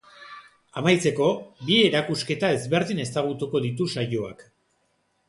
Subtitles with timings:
[0.81, 1.27] Amaitzeko,
[1.67, 4.43] bi erakusketa ezberdin ezagutuko ditu saioak.